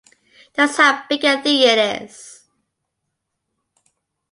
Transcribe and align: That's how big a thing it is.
That's 0.55 0.77
how 0.77 1.03
big 1.09 1.23
a 1.25 1.43
thing 1.43 1.61
it 1.61 1.77
is. 2.05 2.47